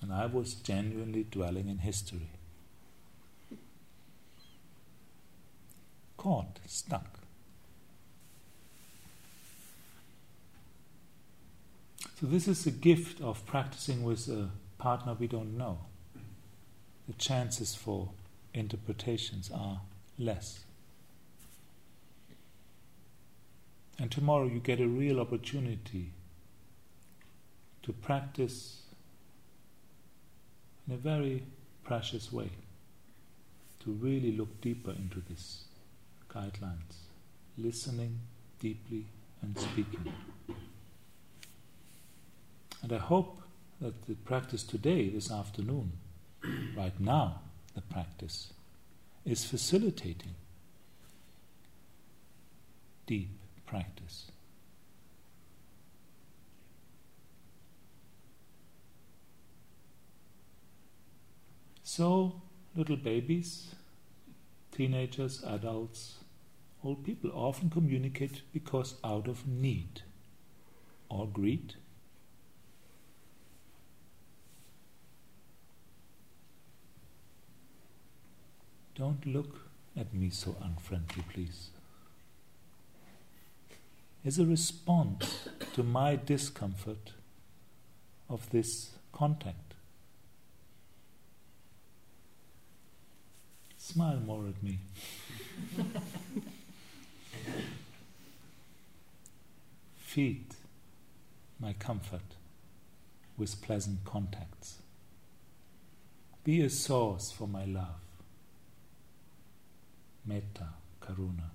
And 0.00 0.12
I 0.12 0.26
was 0.26 0.54
genuinely 0.54 1.24
dwelling 1.24 1.68
in 1.68 1.78
history. 1.78 2.30
Caught, 6.24 6.60
stuck. 6.64 7.18
So, 12.18 12.26
this 12.26 12.48
is 12.48 12.64
the 12.64 12.70
gift 12.70 13.20
of 13.20 13.44
practicing 13.44 14.02
with 14.02 14.26
a 14.28 14.48
partner 14.78 15.12
we 15.12 15.26
don't 15.26 15.58
know. 15.58 15.80
The 17.06 17.12
chances 17.18 17.74
for 17.74 18.08
interpretations 18.54 19.50
are 19.54 19.82
less. 20.18 20.60
And 23.98 24.10
tomorrow 24.10 24.46
you 24.46 24.60
get 24.60 24.80
a 24.80 24.88
real 24.88 25.20
opportunity 25.20 26.12
to 27.82 27.92
practice 27.92 28.80
in 30.88 30.94
a 30.94 30.96
very 30.96 31.42
precious 31.84 32.32
way, 32.32 32.48
to 33.80 33.90
really 33.90 34.32
look 34.32 34.62
deeper 34.62 34.92
into 34.92 35.22
these 35.28 35.64
guidelines, 36.34 36.96
listening 37.56 38.18
deeply 38.58 39.06
and 39.42 39.58
speaking. 39.58 40.12
And 42.82 42.92
I 42.92 42.98
hope 42.98 43.40
that 43.80 44.06
the 44.06 44.14
practice 44.14 44.62
today, 44.62 45.08
this 45.08 45.30
afternoon, 45.30 45.92
right 46.76 46.98
now, 47.00 47.40
the 47.74 47.80
practice, 47.80 48.52
is 49.24 49.44
facilitating 49.44 50.34
deep 53.06 53.30
practice. 53.66 54.30
So, 61.82 62.42
little 62.74 62.96
babies, 62.96 63.74
teenagers, 64.72 65.44
adults, 65.44 66.16
old 66.84 67.02
people 67.04 67.30
often 67.32 67.70
communicate 67.70 68.42
because 68.52 68.94
out 69.02 69.26
of 69.26 69.46
need 69.46 70.02
or 71.08 71.26
greed 71.26 71.74
Don't 78.94 79.26
look 79.26 79.58
at 79.96 80.14
me 80.14 80.30
so 80.30 80.56
unfriendly, 80.62 81.24
please. 81.32 81.70
As 84.24 84.38
a 84.38 84.46
response 84.46 85.48
to 85.74 85.82
my 85.82 86.16
discomfort 86.16 87.12
of 88.30 88.48
this 88.50 88.92
contact. 89.12 89.74
Smile 93.76 94.20
more 94.24 94.46
at 94.46 94.62
me. 94.62 94.78
Feed 100.14 100.54
my 101.58 101.72
comfort 101.72 102.36
with 103.36 103.60
pleasant 103.60 104.04
contacts. 104.04 104.76
Be 106.44 106.60
a 106.60 106.70
source 106.70 107.32
for 107.32 107.48
my 107.48 107.64
love. 107.64 107.98
Metta, 110.24 110.68
Karuna, 111.02 111.50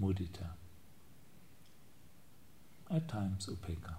Mudita. 0.00 0.50
At 2.88 3.08
times, 3.08 3.48
Upekkha. 3.48 3.96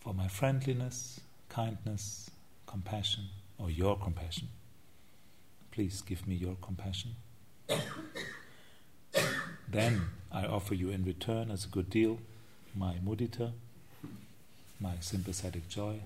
For 0.00 0.14
my 0.14 0.26
friendliness, 0.26 1.20
kindness, 1.48 2.28
compassion, 2.66 3.26
or 3.56 3.70
your 3.70 3.96
compassion. 3.96 4.48
Please 5.70 6.02
give 6.02 6.26
me 6.26 6.34
your 6.34 6.56
compassion. 6.60 7.12
then 9.68 10.02
I 10.36 10.44
offer 10.44 10.74
you 10.74 10.90
in 10.90 11.02
return 11.02 11.50
as 11.50 11.64
a 11.64 11.68
good 11.68 11.88
deal 11.88 12.18
my 12.74 12.96
mudita, 13.02 13.52
my 14.78 14.96
sympathetic 15.00 15.66
joy, 15.66 16.00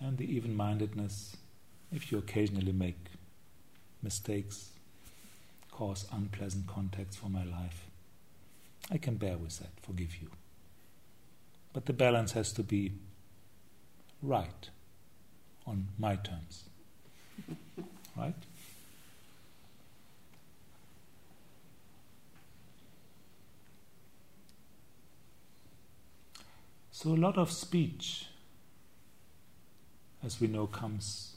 and 0.00 0.18
the 0.18 0.24
even 0.24 0.56
mindedness 0.56 1.36
if 1.92 2.10
you 2.10 2.18
occasionally 2.18 2.72
make 2.72 2.98
mistakes, 4.02 4.70
cause 5.70 6.06
unpleasant 6.12 6.66
contacts 6.66 7.14
for 7.14 7.28
my 7.28 7.44
life. 7.44 7.84
I 8.90 8.98
can 8.98 9.14
bear 9.14 9.36
with 9.36 9.60
that, 9.60 9.70
forgive 9.80 10.16
you. 10.16 10.28
But 11.72 11.86
the 11.86 11.92
balance 11.92 12.32
has 12.32 12.52
to 12.54 12.64
be 12.64 12.92
right 14.22 14.70
on 15.68 15.86
my 15.98 16.16
terms. 16.16 16.64
Right? 18.16 18.34
So, 27.00 27.10
a 27.10 27.14
lot 27.14 27.38
of 27.38 27.52
speech, 27.52 28.26
as 30.20 30.40
we 30.40 30.48
know, 30.48 30.66
comes 30.66 31.36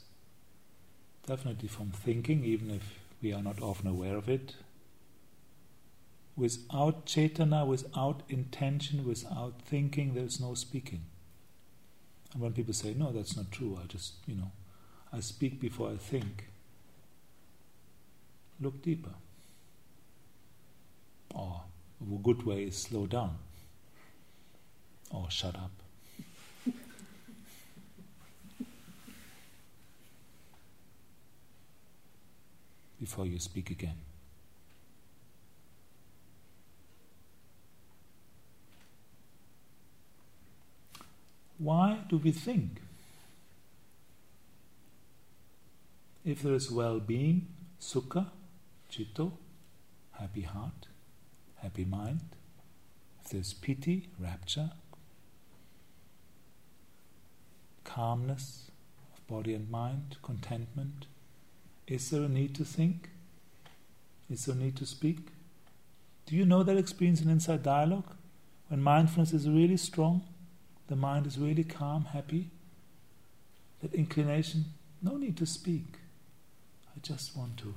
definitely 1.24 1.68
from 1.68 1.90
thinking, 1.90 2.42
even 2.44 2.68
if 2.68 2.98
we 3.22 3.32
are 3.32 3.44
not 3.44 3.62
often 3.62 3.86
aware 3.86 4.16
of 4.16 4.28
it. 4.28 4.56
Without 6.36 7.06
cetana, 7.06 7.64
without 7.64 8.24
intention, 8.28 9.06
without 9.06 9.62
thinking, 9.62 10.14
there 10.14 10.24
is 10.24 10.40
no 10.40 10.54
speaking. 10.54 11.02
And 12.32 12.42
when 12.42 12.54
people 12.54 12.74
say, 12.74 12.94
no, 12.94 13.12
that's 13.12 13.36
not 13.36 13.52
true, 13.52 13.78
I 13.80 13.86
just, 13.86 14.14
you 14.26 14.34
know, 14.34 14.50
I 15.12 15.20
speak 15.20 15.60
before 15.60 15.90
I 15.90 15.96
think, 15.96 16.48
look 18.60 18.82
deeper. 18.82 19.14
Or 21.32 21.60
a 22.00 22.18
good 22.18 22.44
way 22.44 22.64
is 22.64 22.76
slow 22.76 23.06
down. 23.06 23.38
Or 25.12 25.30
shut 25.30 25.54
up. 25.54 25.70
before 33.02 33.26
you 33.26 33.40
speak 33.40 33.68
again. 33.68 33.96
Why 41.58 41.98
do 42.08 42.18
we 42.18 42.30
think? 42.30 42.80
If 46.24 46.42
there 46.42 46.54
is 46.54 46.70
well 46.70 47.00
being, 47.00 47.48
sukha, 47.80 48.26
chitta, 48.88 49.30
happy 50.12 50.42
heart, 50.42 50.86
happy 51.56 51.84
mind, 51.84 52.20
if 53.24 53.32
there's 53.32 53.52
piti, 53.52 54.10
rapture, 54.20 54.70
calmness 57.94 58.70
of 59.12 59.26
body 59.26 59.54
and 59.54 59.70
mind, 59.70 60.16
contentment, 60.22 61.06
is 61.86 62.10
there 62.10 62.22
a 62.22 62.28
need 62.28 62.54
to 62.54 62.64
think? 62.64 63.10
Is 64.30 64.46
there 64.46 64.54
a 64.54 64.58
need 64.58 64.76
to 64.76 64.86
speak? 64.86 65.18
Do 66.26 66.36
you 66.36 66.46
know 66.46 66.62
that 66.62 66.78
experience 66.78 67.20
in 67.20 67.28
insight 67.28 67.62
dialogue? 67.62 68.14
When 68.68 68.82
mindfulness 68.82 69.32
is 69.32 69.48
really 69.48 69.76
strong, 69.76 70.22
the 70.88 70.96
mind 70.96 71.26
is 71.26 71.38
really 71.38 71.64
calm, 71.64 72.06
happy, 72.06 72.50
that 73.80 73.94
inclination, 73.94 74.64
no 75.02 75.16
need 75.16 75.36
to 75.36 75.46
speak. 75.46 75.98
I 76.96 77.00
just 77.02 77.36
want 77.36 77.58
to 77.58 77.74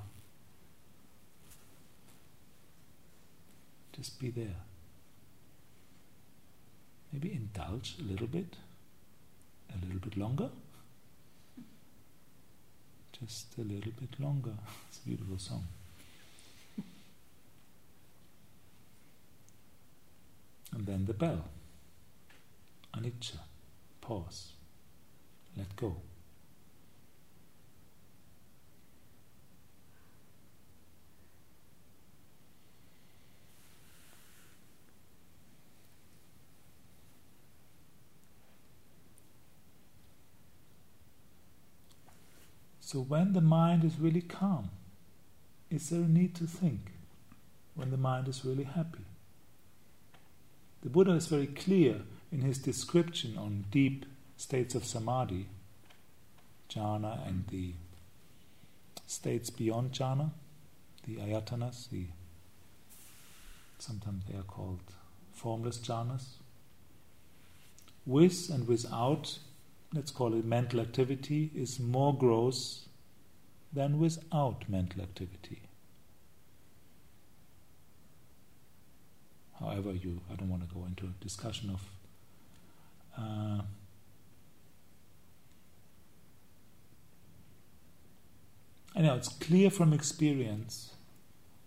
just 3.93 4.19
be 4.19 4.29
there. 4.29 4.57
Maybe 7.11 7.33
indulge 7.33 7.95
a 7.99 8.03
little 8.03 8.27
bit, 8.27 8.55
a 9.73 9.85
little 9.85 9.99
bit 9.99 10.17
longer 10.17 10.49
just 13.21 13.57
a 13.57 13.61
little 13.61 13.91
bit 13.99 14.19
longer. 14.19 14.53
It's 14.89 14.99
a 14.99 15.07
beautiful 15.07 15.37
song. 15.37 15.63
And 20.73 20.85
then 20.85 21.05
the 21.05 21.13
bell. 21.13 21.45
Anicca. 22.93 23.39
Pause. 24.01 24.51
Let 25.55 25.73
go. 25.75 25.95
So, 42.85 42.99
when 42.99 43.33
the 43.33 43.41
mind 43.41 43.83
is 43.83 43.99
really 43.99 44.21
calm, 44.21 44.69
is 45.71 45.89
there 45.89 46.01
a 46.01 46.07
need 46.07 46.35
to 46.35 46.45
think 46.45 46.91
when 47.73 47.89
the 47.89 47.97
mind 47.97 48.27
is 48.27 48.45
really 48.45 48.65
happy? 48.65 49.05
The 50.83 50.91
Buddha 50.91 51.13
is 51.13 51.25
very 51.25 51.47
clear 51.47 52.01
in 52.31 52.41
his 52.41 52.59
description 52.59 53.39
on 53.39 53.65
deep 53.71 54.05
states 54.37 54.75
of 54.75 54.85
samadhi, 54.85 55.47
jhana, 56.69 57.27
and 57.27 57.45
the 57.47 57.73
states 59.07 59.49
beyond 59.49 59.91
jhana, 59.91 60.29
the 61.07 61.15
ayatanas, 61.15 61.89
the 61.89 62.05
sometimes 63.79 64.25
they 64.29 64.37
are 64.37 64.43
called 64.43 64.93
formless 65.33 65.79
jhanas. 65.79 66.35
With 68.05 68.47
and 68.51 68.67
without 68.67 69.39
let's 69.95 70.11
call 70.11 70.33
it 70.33 70.43
mental 70.43 70.81
activity, 70.81 71.51
is 71.55 71.79
more 71.79 72.15
gross 72.15 72.87
than 73.71 73.97
without 73.97 74.65
mental 74.67 75.01
activity. 75.01 75.61
However, 79.59 79.93
you, 79.93 80.19
I 80.31 80.35
don't 80.35 80.49
want 80.49 80.67
to 80.67 80.75
go 80.75 80.85
into 80.85 81.05
a 81.05 81.23
discussion 81.23 81.69
of. 81.69 81.81
Uh, 83.17 83.61
I 88.97 89.01
know 89.01 89.15
it's 89.15 89.29
clear 89.29 89.69
from 89.69 89.93
experience 89.93 90.91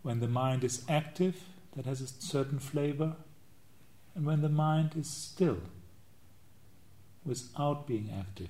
when 0.03 0.21
the 0.21 0.29
mind 0.29 0.65
is 0.65 0.85
active, 0.89 1.37
that 1.77 1.87
has 1.87 2.01
a 2.01 2.07
certain 2.07 2.59
flavor, 2.59 3.17
and 4.15 4.27
when 4.27 4.43
the 4.43 4.49
mind 4.49 4.93
is 4.97 5.09
still 5.09 5.59
without 7.25 7.87
being 7.87 8.11
active 8.19 8.49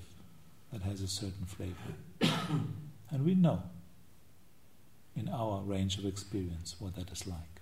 that 0.72 0.82
has 0.82 1.00
a 1.00 1.08
certain 1.08 1.46
flavor. 1.46 1.74
and 3.10 3.24
we 3.24 3.34
know 3.34 3.62
in 5.16 5.28
our 5.28 5.60
range 5.62 5.98
of 5.98 6.04
experience 6.04 6.76
what 6.78 6.94
that 6.96 7.10
is 7.10 7.26
like. 7.26 7.58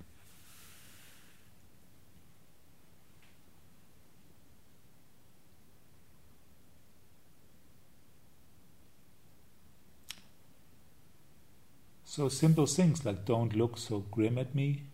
So 12.16 12.30
simple 12.30 12.64
things 12.64 13.04
like 13.04 13.26
don't 13.26 13.54
look 13.54 13.76
so 13.76 13.98
grim 14.10 14.38
at 14.38 14.54
me, 14.54 14.84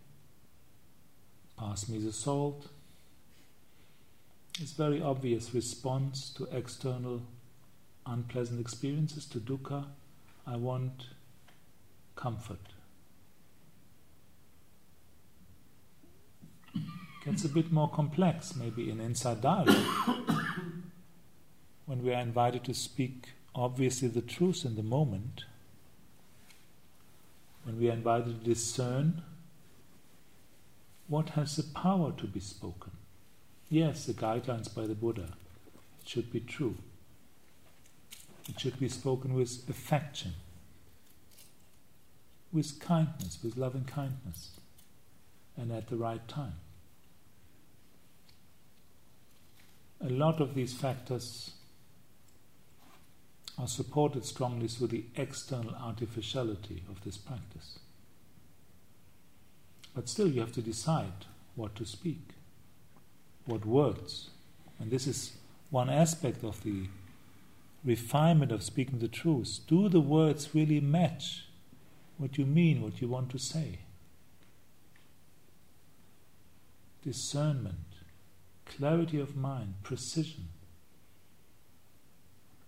pass 1.57 1.87
me 1.87 1.97
the 1.97 2.11
salt, 2.11 2.67
it's 4.61 4.71
very 4.73 5.01
obvious 5.01 5.53
response 5.53 6.29
to 6.37 6.45
external 6.55 7.21
unpleasant 8.05 8.59
experiences, 8.59 9.25
to 9.25 9.39
dukkha. 9.39 9.85
I 10.45 10.57
want 10.57 11.07
comfort. 12.15 12.59
gets 17.23 17.45
a 17.45 17.49
bit 17.49 17.71
more 17.71 17.89
complex, 17.89 18.55
maybe 18.55 18.89
in 18.89 18.99
insight 18.99 19.41
dialogue, 19.41 19.75
when 21.85 22.03
we 22.03 22.13
are 22.13 22.19
invited 22.19 22.63
to 22.65 22.73
speak 22.73 23.29
obviously 23.55 24.07
the 24.07 24.21
truth 24.21 24.65
in 24.65 24.75
the 24.75 24.83
moment, 24.83 25.45
when 27.63 27.79
we 27.79 27.89
are 27.89 27.93
invited 27.93 28.43
to 28.43 28.49
discern 28.49 29.21
what 31.07 31.29
has 31.29 31.55
the 31.55 31.63
power 31.63 32.11
to 32.11 32.27
be 32.27 32.39
spoken. 32.39 32.91
Yes, 33.73 34.05
the 34.05 34.13
guidelines 34.13 34.71
by 34.71 34.85
the 34.85 34.93
Buddha, 34.93 35.29
it 35.99 36.07
should 36.07 36.31
be 36.31 36.41
true. 36.41 36.75
It 38.47 38.59
should 38.59 38.79
be 38.79 38.87
spoken 38.87 39.33
with 39.33 39.67
affection, 39.67 40.33
with 42.51 42.79
kindness, 42.79 43.39
with 43.43 43.57
loving 43.57 43.85
kindness, 43.85 44.59
and 45.57 45.71
at 45.71 45.87
the 45.87 45.95
right 45.95 46.27
time. 46.27 46.53
A 50.05 50.09
lot 50.09 50.39
of 50.39 50.53
these 50.53 50.75
factors 50.75 51.49
are 53.57 53.67
supported 53.67 54.23
strongly 54.23 54.67
through 54.67 54.89
the 54.89 55.05
external 55.15 55.73
artificiality 55.73 56.83
of 56.87 57.03
this 57.03 57.17
practice. 57.17 57.79
But 59.95 60.09
still, 60.09 60.27
you 60.27 60.41
have 60.41 60.53
to 60.53 60.61
decide 60.61 61.25
what 61.55 61.75
to 61.77 61.87
speak, 61.87 62.33
what 63.45 63.65
words. 63.65 64.29
And 64.79 64.91
this 64.91 65.07
is 65.07 65.33
one 65.69 65.89
aspect 65.89 66.43
of 66.43 66.63
the 66.63 66.87
refinement 67.83 68.51
of 68.51 68.63
speaking 68.63 68.99
the 68.99 69.07
truth. 69.07 69.59
Do 69.67 69.89
the 69.89 69.99
words 69.99 70.53
really 70.53 70.79
match 70.79 71.45
what 72.17 72.37
you 72.37 72.45
mean, 72.45 72.81
what 72.81 73.01
you 73.01 73.07
want 73.07 73.29
to 73.31 73.39
say? 73.39 73.79
Discernment, 77.03 77.97
clarity 78.65 79.19
of 79.19 79.35
mind, 79.35 79.75
precision. 79.83 80.47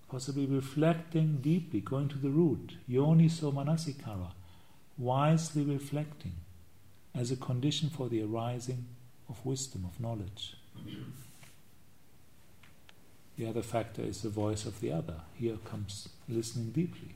Possibly 0.10 0.46
reflecting 0.46 1.38
deeply, 1.42 1.80
going 1.80 2.10
to 2.10 2.18
the 2.18 2.30
root, 2.30 2.74
yoniso 2.90 3.54
manasikara, 3.54 4.32
wisely 4.98 5.64
reflecting 5.64 6.34
as 7.14 7.32
a 7.32 7.36
condition 7.36 7.90
for 7.90 8.10
the 8.10 8.22
arising 8.22 8.86
of 9.30 9.46
wisdom, 9.46 9.86
of 9.86 10.00
knowledge. 10.00 10.56
The 13.38 13.48
other 13.48 13.62
factor 13.62 14.02
is 14.02 14.22
the 14.22 14.30
voice 14.30 14.66
of 14.66 14.80
the 14.80 14.92
other. 14.92 15.22
Here 15.36 15.58
comes 15.66 16.08
listening 16.30 16.72
deeply. 16.72 17.16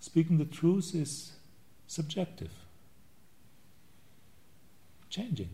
Speaking 0.00 0.38
the 0.38 0.46
truth 0.46 0.94
is 0.94 1.32
subjective, 1.86 2.52
changing. 5.10 5.50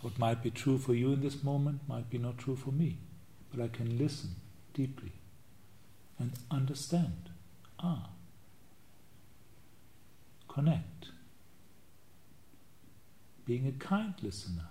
What 0.00 0.18
might 0.18 0.42
be 0.42 0.50
true 0.50 0.78
for 0.78 0.94
you 0.94 1.12
in 1.12 1.20
this 1.20 1.44
moment 1.44 1.82
might 1.86 2.08
be 2.08 2.16
not 2.16 2.38
true 2.38 2.56
for 2.56 2.72
me 2.72 2.96
but 3.50 3.62
I 3.62 3.68
can 3.68 3.98
listen 3.98 4.36
deeply 4.74 5.12
and 6.18 6.32
understand. 6.50 7.29
Ah, 7.82 8.10
connect. 10.48 11.06
Being 13.46 13.66
a 13.66 13.72
kind 13.72 14.14
listener, 14.22 14.68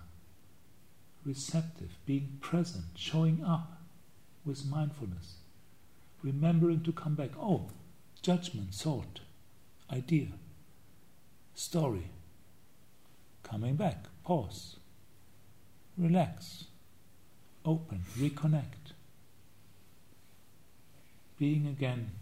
receptive, 1.24 1.98
being 2.06 2.38
present, 2.40 2.84
showing 2.94 3.44
up 3.44 3.82
with 4.44 4.64
mindfulness, 4.64 5.38
remembering 6.22 6.82
to 6.84 6.92
come 6.92 7.14
back. 7.14 7.30
Oh, 7.38 7.70
judgment, 8.22 8.72
thought, 8.72 9.20
idea, 9.92 10.28
story. 11.54 12.10
Coming 13.42 13.74
back, 13.74 14.04
pause, 14.24 14.76
relax. 15.98 16.66
Open, 17.64 18.04
reconnect. 18.16 18.94
Being 21.36 21.66
again 21.66 22.12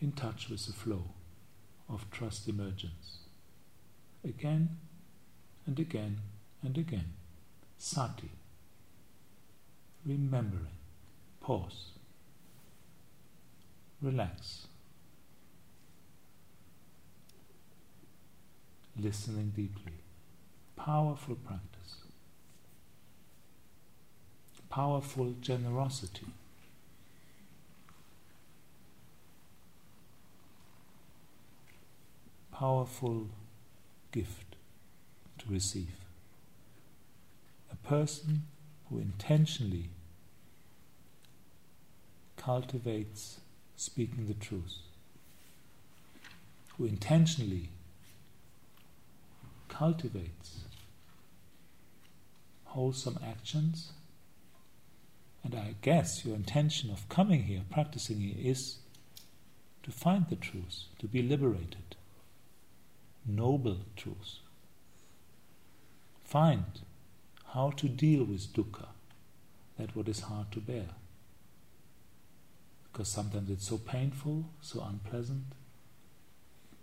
in 0.00 0.12
touch 0.12 0.48
with 0.48 0.66
the 0.66 0.72
flow 0.72 1.10
of 1.88 2.10
trust 2.10 2.48
emergence. 2.48 3.18
Again 4.24 4.76
and 5.66 5.78
again 5.78 6.18
and 6.62 6.76
again. 6.76 7.14
Sati. 7.78 8.30
Remembering. 10.04 10.78
Pause. 11.40 11.92
Relax. 14.02 14.66
Listening 18.98 19.52
deeply. 19.54 19.92
Powerful 20.76 21.34
practice. 21.36 21.76
powerful 24.76 25.34
generosity. 25.40 26.26
Powerful 32.58 33.28
gift 34.12 34.56
to 35.38 35.44
receive. 35.52 35.94
A 37.70 37.76
person 37.76 38.44
who 38.88 38.98
intentionally 38.98 39.90
cultivates 42.38 43.40
speaking 43.76 44.26
the 44.26 44.32
truth, 44.32 44.78
who 46.78 46.86
intentionally 46.86 47.68
cultivates 49.68 50.60
wholesome 52.64 53.18
actions 53.22 53.92
and 55.44 55.54
I 55.54 55.74
guess 55.82 56.24
your 56.24 56.34
intention 56.34 56.90
of 56.90 57.06
coming 57.10 57.42
here, 57.44 57.62
practicing 57.70 58.20
here, 58.20 58.34
is 58.38 58.78
to 59.82 59.90
find 59.90 60.26
the 60.30 60.36
truth, 60.36 60.84
to 60.98 61.06
be 61.06 61.22
liberated. 61.22 61.96
Noble 63.26 63.78
truth. 63.96 64.38
Find 66.24 66.64
how 67.52 67.70
to 67.70 67.88
deal 67.88 68.24
with 68.24 68.52
dukkha, 68.52 68.86
that 69.78 69.94
what 69.96 70.08
is 70.08 70.20
hard 70.20 70.52
to 70.52 70.60
bear. 70.60 70.88
Because 72.84 73.08
sometimes 73.08 73.50
it's 73.50 73.68
so 73.68 73.78
painful, 73.78 74.44
so 74.60 74.82
unpleasant, 74.82 75.44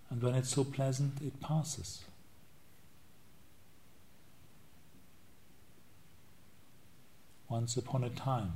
and 0.10 0.22
when 0.22 0.36
it's 0.36 0.50
so 0.50 0.64
pleasant, 0.64 1.22
it 1.22 1.40
passes. 1.40 2.04
once 7.54 7.78
upon 7.78 8.04
a 8.04 8.10
time 8.10 8.54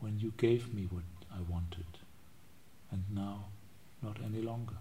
when 0.00 0.18
you 0.18 0.32
gave 0.36 0.74
me 0.74 0.88
what 0.90 1.04
I 1.32 1.40
wanted, 1.48 1.86
and 2.90 3.04
now 3.08 3.44
not 4.02 4.16
any 4.20 4.42
longer. 4.42 4.78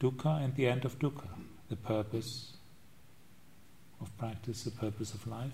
Dukkha 0.00 0.42
and 0.42 0.54
the 0.56 0.66
end 0.66 0.84
of 0.84 0.98
dukkha, 0.98 1.28
the 1.68 1.76
purpose 1.76 2.54
of 4.00 4.16
practice, 4.18 4.64
the 4.64 4.70
purpose 4.70 5.12
of 5.12 5.26
life. 5.26 5.52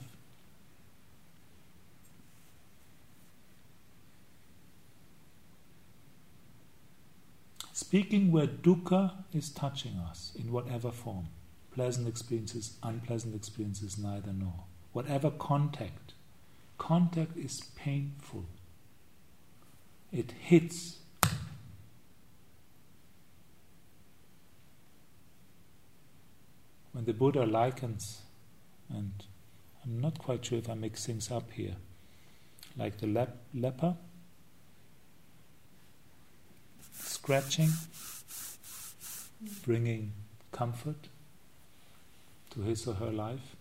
Speaking 7.72 8.32
where 8.32 8.46
dukkha 8.46 9.12
is 9.34 9.50
touching 9.50 9.96
us 9.98 10.32
in 10.38 10.52
whatever 10.52 10.90
form 10.90 11.28
pleasant 11.76 12.08
experiences, 12.08 12.78
unpleasant 12.82 13.34
experiences, 13.34 13.98
neither 13.98 14.32
nor. 14.32 14.64
Whatever 14.94 15.30
contact, 15.30 16.14
contact 16.78 17.36
is 17.36 17.60
painful. 17.76 18.46
It 20.10 20.32
hits. 20.32 21.00
When 26.96 27.04
the 27.04 27.12
Buddha 27.12 27.44
likens, 27.44 28.22
and 28.88 29.12
I'm 29.84 30.00
not 30.00 30.18
quite 30.18 30.42
sure 30.42 30.56
if 30.56 30.70
I 30.70 30.72
mix 30.72 31.04
things 31.04 31.30
up 31.30 31.50
here, 31.52 31.76
like 32.74 32.96
the 32.96 33.06
lep- 33.06 33.36
leper, 33.52 33.96
scratching, 36.94 37.68
bringing 39.62 40.14
comfort 40.52 41.08
to 42.52 42.62
his 42.62 42.86
or 42.86 42.94
her 42.94 43.12
life 43.12 43.56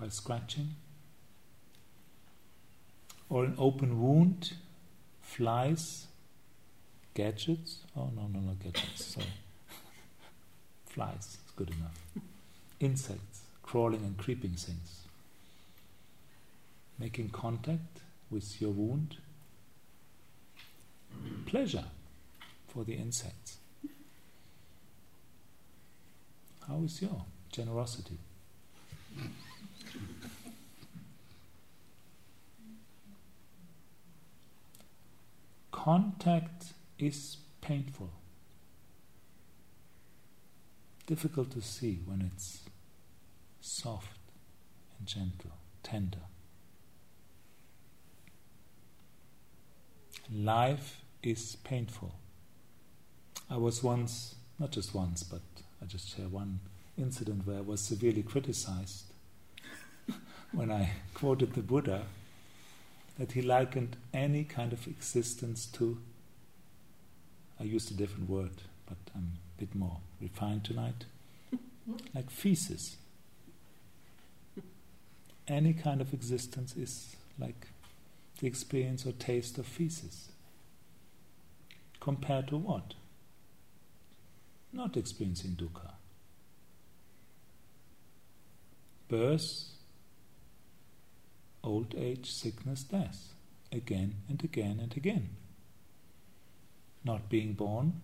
by 0.00 0.08
scratching, 0.08 0.70
or 3.28 3.44
an 3.44 3.56
open 3.58 4.00
wound, 4.00 4.54
flies, 5.20 6.06
gadgets. 7.12 7.80
Oh, 7.94 8.10
no, 8.16 8.26
no, 8.32 8.40
no, 8.40 8.54
gadgets, 8.54 9.04
sorry. 9.04 9.26
Flies 10.94 11.38
is 11.44 11.52
good 11.56 11.70
enough. 11.70 11.98
Insects, 12.80 13.42
crawling 13.62 14.04
and 14.04 14.16
creeping 14.18 14.52
things. 14.54 14.98
making 17.02 17.28
contact 17.30 18.00
with 18.30 18.60
your 18.60 18.70
wound. 18.70 19.16
Pleasure 21.46 21.84
for 22.68 22.84
the 22.84 22.94
insects. 22.94 23.58
How 26.68 26.80
is 26.84 27.02
your 27.02 27.24
generosity? 27.50 28.18
Contact 35.72 36.72
is 36.98 37.38
painful. 37.60 38.10
Difficult 41.12 41.50
to 41.50 41.60
see 41.60 42.00
when 42.06 42.22
it's 42.22 42.60
soft 43.60 44.16
and 44.98 45.06
gentle, 45.06 45.50
tender. 45.82 46.24
Life 50.34 51.02
is 51.22 51.56
painful. 51.64 52.14
I 53.50 53.58
was 53.58 53.82
once, 53.82 54.36
not 54.58 54.70
just 54.70 54.94
once, 54.94 55.22
but 55.22 55.42
I 55.82 55.84
just 55.84 56.16
share 56.16 56.28
one 56.28 56.60
incident 56.96 57.46
where 57.46 57.58
I 57.58 57.60
was 57.60 57.82
severely 57.82 58.22
criticized 58.22 59.04
when 60.52 60.70
I 60.70 60.92
quoted 61.12 61.52
the 61.52 61.60
Buddha 61.60 62.06
that 63.18 63.32
he 63.32 63.42
likened 63.42 63.98
any 64.14 64.44
kind 64.44 64.72
of 64.72 64.86
existence 64.86 65.66
to. 65.74 65.98
I 67.60 67.64
used 67.64 67.90
a 67.90 67.94
different 67.94 68.30
word, 68.30 68.62
but 68.86 68.96
I'm 69.14 69.32
bit 69.62 69.74
more 69.76 69.98
refined 70.20 70.64
tonight. 70.64 71.04
like 72.14 72.30
feces. 72.30 72.96
Any 75.46 75.72
kind 75.72 76.00
of 76.00 76.12
existence 76.12 76.76
is 76.76 77.14
like 77.38 77.68
the 78.40 78.48
experience 78.48 79.06
or 79.06 79.12
taste 79.12 79.58
of 79.58 79.66
feces. 79.66 80.30
Compared 82.00 82.48
to 82.48 82.56
what? 82.56 82.94
Not 84.72 84.96
experiencing 84.96 85.52
dukkha. 85.52 85.92
Birth, 89.08 89.68
old 91.62 91.94
age, 91.96 92.28
sickness, 92.32 92.82
death, 92.82 93.28
again 93.70 94.14
and 94.28 94.42
again 94.42 94.80
and 94.82 94.96
again. 94.96 95.28
Not 97.04 97.28
being 97.28 97.52
born, 97.52 98.00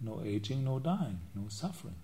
no 0.00 0.22
aging, 0.24 0.64
no 0.64 0.78
dying, 0.78 1.20
no 1.34 1.48
suffering. 1.48 1.96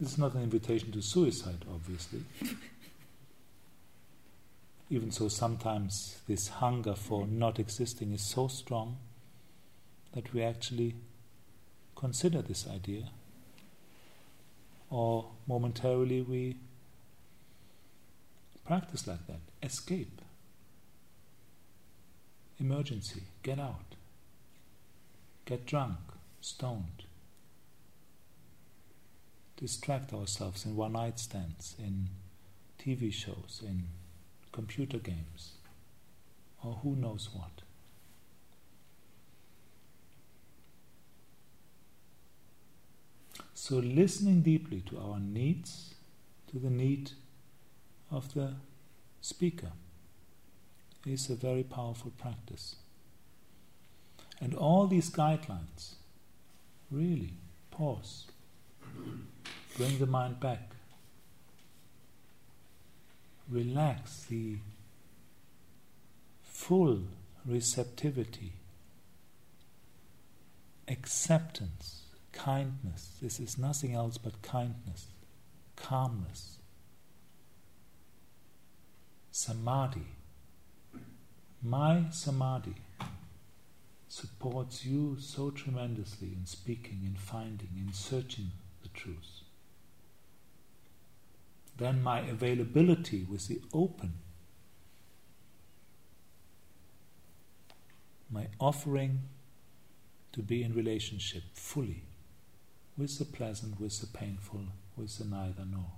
This 0.00 0.12
is 0.12 0.18
not 0.18 0.34
an 0.34 0.42
invitation 0.42 0.92
to 0.92 1.02
suicide, 1.02 1.64
obviously. 1.70 2.22
Even 4.90 5.10
so, 5.10 5.28
sometimes 5.28 6.18
this 6.26 6.48
hunger 6.48 6.94
for 6.94 7.26
not 7.26 7.58
existing 7.58 8.12
is 8.12 8.22
so 8.22 8.48
strong 8.48 8.96
that 10.12 10.32
we 10.32 10.42
actually 10.42 10.94
consider 11.94 12.42
this 12.42 12.66
idea, 12.66 13.10
or 14.88 15.26
momentarily 15.46 16.22
we 16.22 16.56
practice 18.66 19.06
like 19.06 19.26
that. 19.26 19.40
Escape, 19.62 20.22
emergency, 22.58 23.22
get 23.42 23.60
out, 23.60 23.94
get 25.50 25.66
drunk, 25.66 25.98
stoned, 26.40 27.02
distract 29.56 30.12
ourselves 30.12 30.64
in 30.64 30.76
one 30.76 30.92
night 30.92 31.18
stands, 31.18 31.74
in 31.76 32.08
TV 32.78 33.12
shows, 33.12 33.60
in 33.66 33.88
computer 34.52 34.98
games, 34.98 35.54
or 36.62 36.74
who 36.84 36.94
knows 36.94 37.30
what. 37.32 37.62
So, 43.52 43.78
listening 43.78 44.42
deeply 44.42 44.82
to 44.82 44.98
our 44.98 45.18
needs, 45.18 45.94
to 46.52 46.60
the 46.60 46.70
need 46.70 47.10
of 48.08 48.32
the 48.34 48.54
speaker, 49.20 49.72
is 51.04 51.28
a 51.28 51.34
very 51.34 51.64
powerful 51.64 52.12
practice. 52.16 52.76
And 54.40 54.54
all 54.54 54.86
these 54.86 55.10
guidelines 55.10 55.94
really 56.90 57.34
pause, 57.70 58.26
bring 59.76 59.98
the 59.98 60.06
mind 60.06 60.40
back, 60.40 60.70
relax 63.50 64.24
the 64.24 64.56
full 66.42 67.02
receptivity, 67.44 68.52
acceptance, 70.88 72.02
kindness. 72.32 73.12
This 73.20 73.40
is 73.40 73.58
nothing 73.58 73.94
else 73.94 74.16
but 74.18 74.40
kindness, 74.42 75.06
calmness, 75.76 76.58
samadhi. 79.30 80.06
My 81.62 82.04
samadhi 82.10 82.74
supports 84.10 84.84
you 84.84 85.16
so 85.18 85.50
tremendously 85.50 86.28
in 86.28 86.44
speaking, 86.44 87.00
in 87.04 87.14
finding, 87.14 87.70
in 87.78 87.92
searching 87.92 88.50
the 88.82 88.88
truth 88.88 89.42
then 91.80 92.02
my 92.02 92.20
availability 92.20 93.24
with 93.24 93.48
the 93.48 93.58
open, 93.72 94.12
my 98.30 98.48
offering 98.60 99.22
to 100.32 100.42
be 100.42 100.62
in 100.62 100.74
relationship 100.74 101.42
fully 101.54 102.04
with 102.98 103.18
the 103.18 103.24
pleasant, 103.24 103.80
with 103.80 103.98
the 103.98 104.06
painful, 104.06 104.60
with 104.94 105.16
the 105.16 105.24
neither 105.24 105.64
nor. 105.64 105.92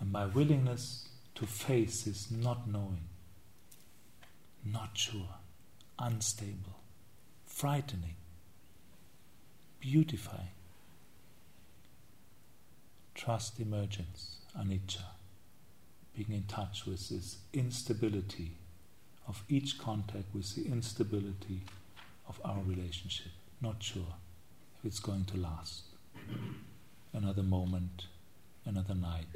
And 0.00 0.10
my 0.10 0.26
willingness 0.26 1.08
to 1.36 1.46
face 1.46 2.02
this 2.02 2.32
not 2.32 2.68
knowing, 2.68 3.08
not 4.64 4.90
sure, 4.94 5.36
unstable, 5.98 6.80
frightening, 7.46 8.16
beautifying 9.80 10.48
trust 13.14 13.60
emergence, 13.60 14.36
anicca, 14.58 15.02
being 16.14 16.32
in 16.32 16.44
touch 16.44 16.84
with 16.84 17.08
this 17.08 17.38
instability 17.52 18.52
of 19.26 19.42
each 19.48 19.78
contact 19.78 20.26
with 20.34 20.54
the 20.54 20.66
instability 20.70 21.62
of 22.28 22.40
our 22.44 22.60
relationship. 22.66 23.32
Not 23.60 23.82
sure 23.82 24.16
if 24.78 24.84
it's 24.84 25.00
going 25.00 25.24
to 25.26 25.38
last. 25.38 25.84
Another 27.12 27.42
moment, 27.42 28.06
another 28.64 28.94
night, 28.94 29.26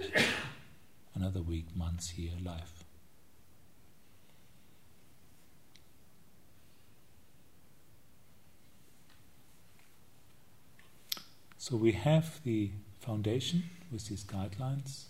another 1.14 1.40
week, 1.40 1.64
months, 1.76 2.18
year, 2.18 2.32
life. 2.44 2.77
So 11.68 11.76
we 11.76 11.92
have 11.92 12.42
the 12.44 12.70
foundation 12.98 13.64
with 13.92 14.08
these 14.08 14.24
guidelines. 14.24 15.02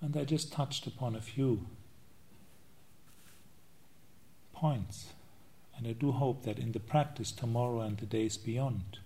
And 0.00 0.16
I 0.16 0.24
just 0.24 0.52
touched 0.52 0.88
upon 0.88 1.14
a 1.14 1.20
few 1.20 1.66
points. 4.52 5.10
And 5.76 5.86
I 5.86 5.92
do 5.92 6.10
hope 6.10 6.42
that 6.42 6.58
in 6.58 6.72
the 6.72 6.80
practice 6.80 7.30
tomorrow 7.30 7.80
and 7.82 7.96
the 7.96 8.06
days 8.06 8.36
beyond, 8.36 8.98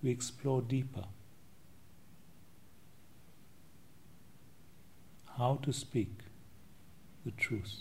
we 0.00 0.10
explore 0.10 0.62
deeper 0.62 1.06
how 5.38 5.58
to 5.64 5.72
speak 5.72 6.20
the 7.24 7.32
truth. 7.32 7.80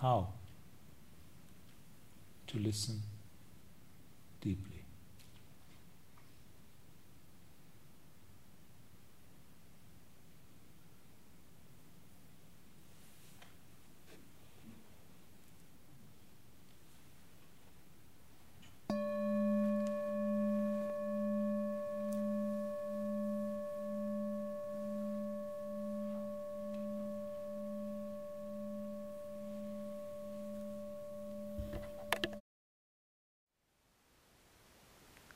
How 0.00 0.28
to 2.46 2.58
listen 2.58 3.02
deeply. 4.46 4.75